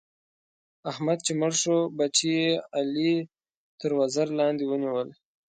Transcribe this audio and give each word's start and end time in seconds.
احمد 0.91 1.17
چې 1.25 1.31
مړ 1.39 1.51
شو؛ 1.61 1.77
بچي 1.97 2.29
يې 2.41 2.49
علي 2.77 3.13
تر 3.79 3.91
وزر 3.99 4.27
باندې 4.39 4.63
ونيول. 4.67 5.09